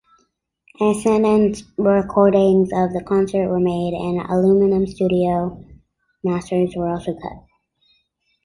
[0.81, 5.63] Acetate recordings of the concert were made, and aluminum studio
[6.23, 7.45] masters were also cut.